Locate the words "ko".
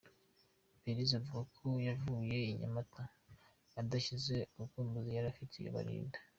1.55-1.67